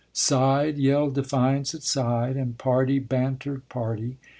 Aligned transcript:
Side 0.13 0.79
yelled 0.79 1.13
defiance 1.13 1.75
at 1.75 1.83
side, 1.83 2.35
and 2.35 2.57
party 2.57 2.97
bantered 2.97 3.69
party. 3.69 4.17